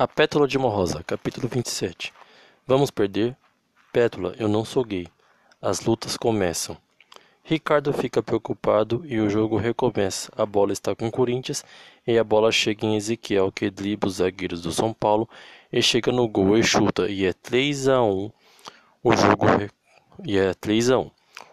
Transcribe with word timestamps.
A 0.00 0.08
Pétala 0.08 0.48
de 0.48 0.56
uma 0.56 0.70
Rosa, 0.70 1.04
capítulo 1.04 1.46
27. 1.46 2.10
Vamos 2.66 2.90
perder? 2.90 3.36
Pétala, 3.92 4.34
eu 4.38 4.48
não 4.48 4.64
sou 4.64 4.82
gay. 4.82 5.06
As 5.60 5.82
lutas 5.82 6.16
começam. 6.16 6.74
Ricardo 7.44 7.92
fica 7.92 8.22
preocupado 8.22 9.02
e 9.04 9.20
o 9.20 9.28
jogo 9.28 9.58
recomeça. 9.58 10.32
A 10.34 10.46
bola 10.46 10.72
está 10.72 10.96
com 10.96 11.08
o 11.08 11.10
Corinthians 11.10 11.62
e 12.06 12.16
a 12.16 12.24
bola 12.24 12.50
chega 12.50 12.86
em 12.86 12.96
Ezequiel, 12.96 13.52
que 13.52 13.68
dribla 13.68 14.08
os 14.08 14.14
zagueiros 14.14 14.62
do 14.62 14.72
São 14.72 14.90
Paulo 14.90 15.28
e 15.70 15.82
chega 15.82 16.10
no 16.10 16.26
gol 16.26 16.56
e 16.56 16.62
chuta. 16.62 17.06
E 17.06 17.26
é 17.26 17.34
3 17.34 17.88
a 17.88 18.02
1 18.02 18.32
O 19.04 19.14
jogo 19.14 19.44
re... 19.44 19.70
e 20.24 20.38
é 20.38 20.54
3 20.54 20.92
a 20.92 20.98
1 20.98 21.10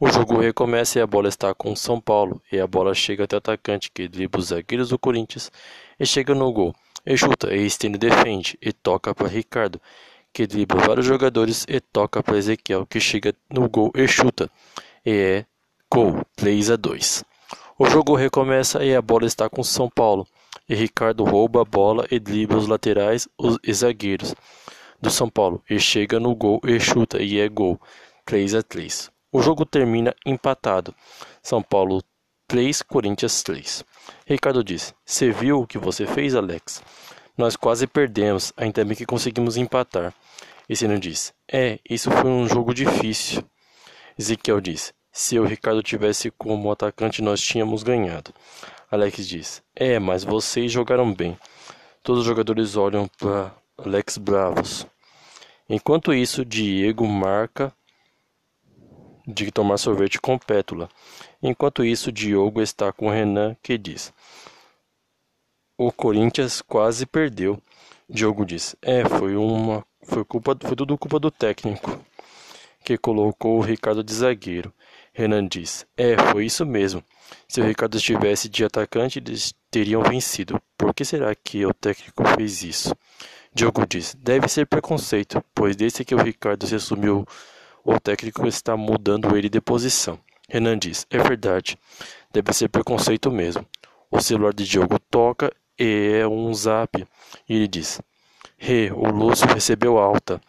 O 0.00 0.08
jogo 0.08 0.40
recomeça 0.40 0.98
e 0.98 1.02
a 1.02 1.06
bola 1.06 1.28
está 1.28 1.54
com 1.54 1.72
o 1.72 1.76
São 1.76 2.00
Paulo 2.00 2.40
e 2.50 2.58
a 2.58 2.66
bola 2.66 2.94
chega 2.94 3.24
até 3.24 3.36
o 3.36 3.38
atacante, 3.38 3.90
que 3.90 4.08
dribla 4.08 4.40
os 4.40 4.46
zagueiros 4.46 4.88
do 4.88 4.98
Corinthians 4.98 5.52
e 5.98 6.06
chega 6.06 6.34
no 6.34 6.50
gol. 6.50 6.74
E 7.04 7.16
chuta, 7.16 7.54
e 7.54 7.68
Stênio 7.68 7.98
defende, 7.98 8.58
e 8.60 8.72
toca 8.72 9.14
para 9.14 9.28
Ricardo, 9.28 9.80
que 10.32 10.46
dribla 10.46 10.80
vários 10.80 11.06
jogadores 11.06 11.64
e 11.68 11.80
toca 11.80 12.22
para 12.22 12.38
Ezequiel, 12.38 12.86
que 12.86 13.00
chega 13.00 13.34
no 13.50 13.68
gol 13.68 13.90
e 13.94 14.06
chuta. 14.06 14.50
E 15.04 15.10
é 15.10 15.46
gol, 15.90 16.20
3 16.36 16.70
a 16.70 16.76
2. 16.76 17.24
O 17.78 17.86
jogo 17.86 18.14
recomeça 18.14 18.84
e 18.84 18.94
a 18.94 19.00
bola 19.02 19.26
está 19.26 19.48
com 19.48 19.62
São 19.62 19.88
Paulo. 19.88 20.26
E 20.68 20.74
Ricardo 20.74 21.24
rouba 21.24 21.62
a 21.62 21.64
bola 21.64 22.06
e 22.10 22.20
dribla 22.20 22.58
os 22.58 22.68
laterais 22.68 23.26
os, 23.36 23.58
e 23.64 23.72
zagueiros 23.72 24.34
do 25.00 25.10
São 25.10 25.28
Paulo. 25.28 25.62
E 25.68 25.80
chega 25.80 26.20
no 26.20 26.34
gol 26.34 26.60
e 26.64 26.78
chuta, 26.78 27.20
e 27.20 27.40
é 27.40 27.48
gol, 27.48 27.80
3 28.24 28.54
a 28.54 28.62
3. 28.62 29.10
O 29.32 29.40
jogo 29.40 29.64
termina 29.64 30.14
empatado. 30.26 30.94
São 31.42 31.62
Paulo 31.62 32.02
3, 32.50 32.82
Corinthians 32.82 33.44
3. 33.44 33.84
Ricardo 34.26 34.64
disse: 34.64 34.92
Você 35.06 35.30
viu 35.30 35.60
o 35.60 35.66
que 35.68 35.78
você 35.78 36.04
fez, 36.04 36.34
Alex? 36.34 36.82
Nós 37.38 37.54
quase 37.54 37.86
perdemos, 37.86 38.52
ainda 38.56 38.84
bem 38.84 38.96
que 38.96 39.06
conseguimos 39.06 39.56
empatar. 39.56 40.12
Ensino 40.68 40.98
disse: 40.98 41.32
É, 41.48 41.78
isso 41.88 42.10
foi 42.10 42.28
um 42.28 42.48
jogo 42.48 42.74
difícil. 42.74 43.44
Ezequiel 44.18 44.60
disse: 44.60 44.92
Se 45.12 45.38
o 45.38 45.44
Ricardo 45.44 45.80
tivesse 45.80 46.28
como 46.32 46.72
atacante, 46.72 47.22
nós 47.22 47.40
tínhamos 47.40 47.84
ganhado. 47.84 48.34
Alex 48.90 49.28
disse: 49.28 49.62
É, 49.76 50.00
mas 50.00 50.24
vocês 50.24 50.72
jogaram 50.72 51.14
bem. 51.14 51.38
Todos 52.02 52.22
os 52.22 52.26
jogadores 52.26 52.74
olham 52.74 53.08
para 53.16 53.54
Alex 53.78 54.18
bravos. 54.18 54.84
Enquanto 55.68 56.12
isso, 56.12 56.44
Diego 56.44 57.06
marca 57.06 57.72
de 59.30 59.50
tomar 59.50 59.78
sorvete 59.78 60.20
com 60.20 60.38
pétula. 60.38 60.88
Enquanto 61.42 61.84
isso, 61.84 62.12
Diogo 62.12 62.60
está 62.60 62.92
com 62.92 63.08
Renan, 63.08 63.56
que 63.62 63.78
diz: 63.78 64.12
O 65.78 65.90
Corinthians 65.92 66.60
quase 66.60 67.06
perdeu. 67.06 67.60
Diogo 68.08 68.44
diz: 68.44 68.76
É, 68.82 69.04
foi 69.08 69.36
uma. 69.36 69.84
Foi, 70.02 70.24
culpa, 70.24 70.56
foi 70.60 70.76
tudo 70.76 70.98
culpa 70.98 71.20
do 71.20 71.30
técnico, 71.30 71.98
que 72.84 72.98
colocou 72.98 73.58
o 73.58 73.62
Ricardo 73.62 74.02
de 74.02 74.12
zagueiro. 74.12 74.72
Renan 75.12 75.46
diz: 75.46 75.86
É, 75.96 76.16
foi 76.32 76.46
isso 76.46 76.66
mesmo. 76.66 77.02
Se 77.46 77.60
o 77.60 77.64
Ricardo 77.64 77.96
estivesse 77.96 78.48
de 78.48 78.64
atacante, 78.64 79.18
eles 79.18 79.54
teriam 79.70 80.02
vencido. 80.02 80.60
Por 80.76 80.92
que 80.92 81.04
será 81.04 81.34
que 81.34 81.64
o 81.64 81.72
técnico 81.72 82.24
fez 82.36 82.62
isso? 82.62 82.94
Diogo 83.52 83.86
diz: 83.86 84.14
Deve 84.14 84.48
ser 84.48 84.66
preconceito, 84.66 85.42
pois 85.54 85.76
desde 85.76 86.04
que 86.04 86.14
o 86.14 86.22
Ricardo 86.22 86.66
se 86.66 86.74
assumiu 86.74 87.26
o 87.84 87.98
técnico 87.98 88.46
está 88.46 88.76
mudando 88.76 89.36
ele 89.36 89.48
de 89.48 89.60
posição. 89.60 90.18
Renan 90.48 90.78
diz: 90.78 91.06
É 91.10 91.18
verdade. 91.18 91.78
Deve 92.32 92.52
ser 92.52 92.68
preconceito 92.68 93.30
mesmo. 93.30 93.66
O 94.10 94.20
celular 94.20 94.52
de 94.52 94.64
Diogo 94.64 94.98
toca 95.10 95.52
e 95.78 96.20
é 96.20 96.26
um 96.26 96.52
zap. 96.52 97.06
E 97.48 97.54
ele 97.54 97.68
diz: 97.68 98.00
Rê, 98.56 98.90
o 98.90 99.10
Lúcio 99.10 99.46
recebeu 99.46 99.98
alta. 99.98 100.40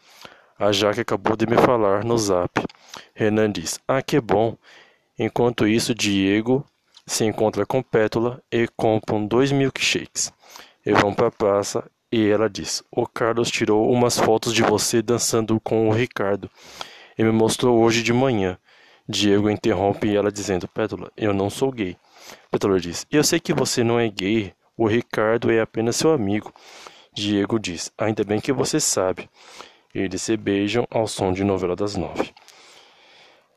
A 0.57 0.71
Jaque 0.71 1.01
acabou 1.01 1.35
de 1.35 1.47
me 1.47 1.57
falar 1.57 2.03
no 2.03 2.17
zap. 2.17 2.63
Renan 3.13 3.51
diz: 3.51 3.79
Ah, 3.87 4.01
que 4.01 4.19
bom. 4.19 4.57
Enquanto 5.17 5.67
isso, 5.67 5.93
Diego 5.93 6.65
se 7.05 7.25
encontra 7.25 7.65
com 7.65 7.81
Pétula 7.81 8.41
e 8.51 8.67
compram 8.75 9.25
dois 9.25 9.51
milkshakes. 9.51 10.31
E 10.85 10.91
vão 10.93 11.13
para 11.13 11.27
a 11.27 11.31
praça 11.31 11.83
e 12.11 12.27
ela 12.27 12.49
diz: 12.49 12.83
O 12.91 13.07
Carlos 13.07 13.49
tirou 13.49 13.89
umas 13.91 14.17
fotos 14.17 14.53
de 14.53 14.61
você 14.61 15.01
dançando 15.01 15.59
com 15.59 15.87
o 15.87 15.93
Ricardo. 15.93 16.49
E 17.21 17.23
me 17.23 17.31
mostrou 17.31 17.79
hoje 17.83 18.01
de 18.01 18.11
manhã. 18.11 18.57
Diego 19.07 19.47
interrompe 19.47 20.11
ela 20.15 20.31
dizendo: 20.31 20.67
Pétula, 20.67 21.11
eu 21.15 21.31
não 21.31 21.51
sou 21.51 21.71
gay. 21.71 21.95
Pétula 22.49 22.79
diz: 22.79 23.05
Eu 23.11 23.23
sei 23.23 23.39
que 23.39 23.53
você 23.53 23.83
não 23.83 23.99
é 23.99 24.09
gay. 24.09 24.55
O 24.75 24.87
Ricardo 24.87 25.51
é 25.51 25.61
apenas 25.61 25.97
seu 25.97 26.13
amigo. 26.13 26.51
Diego 27.13 27.59
diz: 27.59 27.91
Ainda 27.95 28.23
bem 28.23 28.41
que 28.41 28.51
você 28.51 28.79
sabe. 28.79 29.29
Eles 29.93 30.19
se 30.23 30.35
beijam 30.35 30.87
ao 30.89 31.07
som 31.07 31.31
de 31.31 31.43
novela 31.43 31.75
das 31.75 31.95
nove. 31.95 32.33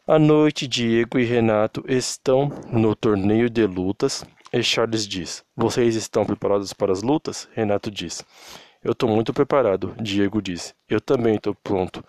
À 0.07 0.19
noite, 0.19 0.69
Diego 0.69 1.19
e 1.19 1.25
Renato 1.25 1.83
estão 1.89 2.53
no 2.71 2.95
torneio 2.95 3.49
de 3.49 3.67
lutas 3.67 4.27
e 4.53 4.63
Charles 4.63 5.09
diz: 5.09 5.43
Vocês 5.57 5.95
estão 5.95 6.27
preparados 6.27 6.75
para 6.75 6.93
as 6.93 7.01
lutas? 7.01 7.49
Renato 7.55 7.91
diz: 7.91 8.23
Eu 8.83 8.93
estou 8.93 9.09
muito 9.09 9.33
preparado. 9.33 9.95
Diego 9.99 10.43
diz: 10.43 10.75
Eu 10.87 11.01
também 11.01 11.37
estou 11.37 11.55
pronto. 11.55 12.05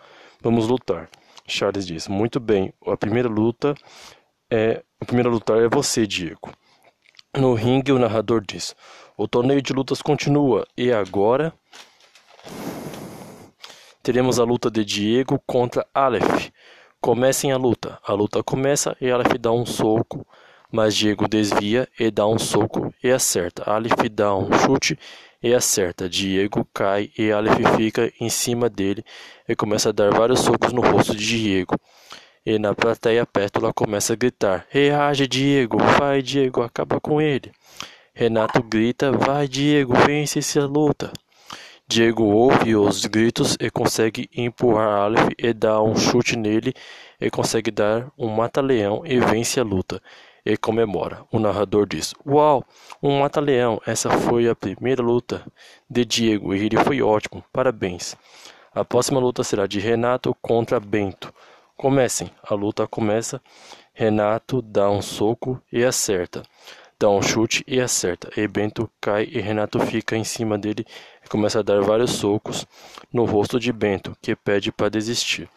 Vamos 0.46 0.68
lutar. 0.68 1.10
Charles 1.48 1.88
diz: 1.88 2.08
Muito 2.08 2.40
bem, 2.40 2.72
a 2.86 2.96
primeira 2.96 3.28
luta 3.28 3.74
é. 4.48 4.84
A 5.02 5.04
primeira 5.06 5.28
lutar 5.28 5.58
é 5.58 5.68
você, 5.68 6.06
Diego. 6.06 6.54
No 7.36 7.56
ringue, 7.56 7.92
o 7.92 7.98
narrador 7.98 8.44
diz: 8.48 8.76
O 9.18 9.28
torneio 9.28 9.60
de 9.60 9.74
lutas 9.74 10.04
continua 10.04 10.68
e 10.78 10.92
agora 10.92 11.52
teremos 14.04 14.40
a 14.40 14.44
luta 14.44 14.70
de 14.70 14.86
Diego 14.86 15.42
contra 15.48 15.84
Aleph. 15.92 16.52
Comecem 17.02 17.52
a 17.52 17.58
luta. 17.58 17.98
A 18.06 18.14
luta 18.14 18.44
começa 18.44 18.96
e 19.02 19.10
Aleph 19.10 19.40
dá 19.40 19.52
um 19.52 19.66
soco, 19.66 20.28
mas 20.72 20.96
Diego 20.96 21.28
desvia 21.28 21.90
e 22.00 22.12
dá 22.12 22.28
um 22.28 22.38
soco 22.38 22.94
e 23.04 23.10
acerta. 23.10 23.68
Aleph 23.68 24.08
dá 24.12 24.36
um 24.36 24.52
chute 24.60 24.96
e 25.42 25.54
acerta. 25.54 26.10
Diego 26.10 26.68
cai 26.74 27.12
e 27.18 27.32
Aleph 27.32 27.76
fica 27.76 28.12
em 28.20 28.30
cima 28.30 28.70
dele 28.70 29.04
e 29.48 29.56
começa 29.56 29.90
a 29.90 29.92
dar 29.92 30.12
vários 30.12 30.42
socos 30.42 30.74
no 30.74 30.82
rosto 30.82 31.16
de 31.16 31.26
Diego. 31.26 31.76
E 32.46 32.60
na 32.60 32.76
plateia 32.76 33.26
Pétula 33.26 33.74
começa 33.74 34.14
a 34.14 34.16
gritar: 34.16 34.66
Reage, 34.70 35.28
Diego! 35.28 35.78
Vai, 35.78 36.22
Diego, 36.22 36.62
acaba 36.62 37.00
com 37.00 37.20
ele! 37.20 37.52
Renato 38.14 38.62
grita: 38.62 39.12
Vai, 39.12 39.48
Diego, 39.48 39.94
vence 40.06 40.40
essa 40.40 40.66
luta! 40.66 41.12
Diego 41.88 42.24
ouve 42.24 42.76
os 42.76 43.06
gritos 43.06 43.56
e 43.60 43.70
consegue 43.70 44.28
empurrar 44.36 45.04
Aleph 45.04 45.30
e 45.38 45.54
dá 45.54 45.80
um 45.82 45.96
chute 45.96 46.36
nele 46.36 46.74
e 47.22 47.30
consegue 47.30 47.70
dar 47.70 48.12
um 48.18 48.28
mata-leão 48.28 49.04
e 49.06 49.20
vence 49.20 49.60
a 49.60 49.64
luta 49.64 50.02
e 50.46 50.56
comemora. 50.56 51.26
O 51.32 51.40
narrador 51.40 51.88
diz: 51.88 52.14
Uau, 52.26 52.64
um 53.02 53.20
mata-leão! 53.20 53.82
Essa 53.86 54.12
foi 54.12 54.48
a 54.48 54.56
primeira 54.56 55.02
luta 55.02 55.46
de 55.90 56.06
Diego 56.06 56.54
e 56.54 56.66
ele 56.66 56.78
foi 56.78 57.02
ótimo. 57.02 57.44
Parabéns. 57.52 58.16
A 58.74 58.86
próxima 58.86 59.20
luta 59.20 59.44
será 59.44 59.66
de 59.66 59.80
Renato 59.80 60.36
contra 60.42 60.80
Bento. 60.80 61.34
Comecem. 61.76 62.30
A 62.44 62.54
luta 62.54 62.86
começa. 62.86 63.42
Renato 63.94 64.62
dá 64.62 64.90
um 64.90 65.02
soco 65.02 65.62
e 65.72 65.84
acerta. 65.84 66.44
Dá 67.00 67.10
um 67.10 67.22
chute 67.22 67.64
e 67.68 67.80
acerta. 67.80 68.30
E 68.38 68.48
Bento 68.48 68.90
cai 69.02 69.24
e 69.32 69.40
Renato 69.40 69.80
fica 69.80 70.16
em 70.16 70.24
cima 70.24 70.58
dele 70.58 70.86
e 71.26 71.30
começa 71.30 71.60
a 71.60 71.64
dar 71.64 71.82
vários 71.82 72.12
socos 72.12 72.66
no 73.12 73.26
rosto 73.26 73.60
de 73.60 73.72
Bento, 73.72 74.16
que 74.22 74.36
pede 74.36 74.72
para 74.72 74.90
desistir. 74.90 75.50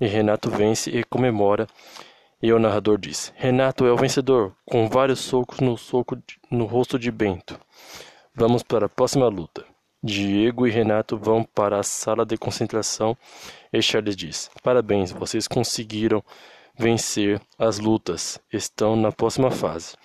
E 0.00 0.06
Renato 0.06 0.50
vence 0.50 0.90
e 0.90 1.02
comemora 1.02 1.66
e 2.42 2.52
o 2.52 2.58
narrador 2.58 2.98
diz: 2.98 3.32
Renato 3.36 3.86
é 3.86 3.92
o 3.92 3.96
vencedor, 3.96 4.54
com 4.64 4.88
vários 4.88 5.20
socos 5.20 5.60
no, 5.60 5.76
soco 5.76 6.16
de, 6.16 6.38
no 6.50 6.66
rosto 6.66 6.98
de 6.98 7.10
Bento. 7.10 7.58
Vamos 8.34 8.62
para 8.62 8.86
a 8.86 8.88
próxima 8.88 9.28
luta. 9.28 9.64
Diego 10.02 10.66
e 10.66 10.70
Renato 10.70 11.16
vão 11.16 11.42
para 11.42 11.80
a 11.80 11.82
sala 11.82 12.24
de 12.24 12.36
concentração 12.36 13.16
e 13.72 13.80
Charles 13.80 14.14
diz: 14.14 14.50
Parabéns, 14.62 15.10
vocês 15.10 15.48
conseguiram 15.48 16.22
vencer 16.78 17.40
as 17.58 17.78
lutas. 17.78 18.38
Estão 18.52 18.94
na 18.94 19.10
próxima 19.10 19.50
fase. 19.50 19.96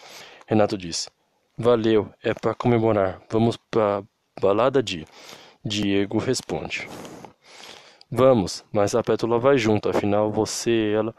Renato 0.47 0.77
diz: 0.77 1.09
Valeu, 1.57 2.09
é 2.23 2.33
para 2.33 2.55
comemorar. 2.55 3.21
Vamos 3.29 3.57
para 3.69 3.99
a 3.99 4.03
balada 4.41 4.81
de. 4.81 5.05
Diego 5.63 6.17
responde: 6.17 6.87
Vamos, 8.09 8.65
mas 8.71 8.95
a 8.95 9.03
Pétula 9.03 9.37
vai 9.37 9.57
junto, 9.57 9.89
afinal 9.89 10.31
você 10.31 10.71
e 10.71 10.93
ela 10.93 11.15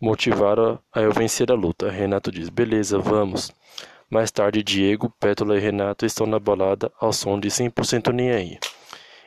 motivaram 0.00 0.78
a 0.92 1.00
eu 1.00 1.12
vencer 1.12 1.50
a 1.50 1.54
luta. 1.54 1.90
Renato 1.90 2.30
diz: 2.30 2.48
Beleza, 2.48 2.98
vamos. 2.98 3.52
Mais 4.10 4.30
tarde, 4.30 4.62
Diego, 4.62 5.12
Pétula 5.20 5.56
e 5.56 5.60
Renato 5.60 6.06
estão 6.06 6.26
na 6.26 6.38
balada 6.38 6.90
ao 6.98 7.12
som 7.12 7.38
de 7.38 7.48
100% 7.48 8.12
nem 8.12 8.30
aí. 8.30 8.58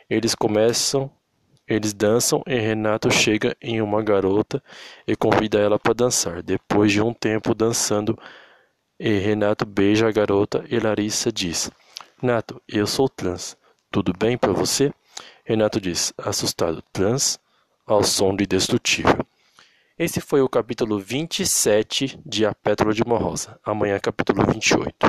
Eles 0.09 0.33
começam, 0.33 1.11
eles 1.67 1.93
dançam 1.93 2.41
e 2.47 2.55
Renato 2.57 3.11
chega 3.11 3.55
em 3.61 3.81
uma 3.81 4.01
garota 4.01 4.61
e 5.07 5.15
convida 5.15 5.59
ela 5.59 5.77
para 5.77 5.93
dançar. 5.93 6.41
Depois 6.41 6.91
de 6.91 7.01
um 7.01 7.13
tempo 7.13 7.53
dançando, 7.53 8.17
Renato 8.99 9.65
beija 9.65 10.07
a 10.07 10.11
garota 10.11 10.65
e 10.69 10.79
Larissa 10.79 11.31
diz: 11.31 11.69
Renato, 12.21 12.61
eu 12.67 12.87
sou 12.87 13.07
trans. 13.07 13.55
Tudo 13.91 14.13
bem 14.17 14.37
para 14.37 14.53
você? 14.53 14.91
Renato 15.43 15.81
diz, 15.81 16.13
assustado. 16.17 16.81
Trans 16.93 17.39
ao 17.85 18.03
som 18.03 18.35
do 18.35 18.43
indestrutível. 18.43 19.25
Esse 20.03 20.19
foi 20.19 20.41
o 20.41 20.49
capítulo 20.49 20.97
27 20.97 22.19
de 22.25 22.43
A 22.43 22.55
Pétala 22.55 22.91
de 22.91 23.03
uma 23.03 23.19
Rosa. 23.19 23.59
Amanhã, 23.63 23.99
capítulo 23.99 24.43
28. 24.51 25.07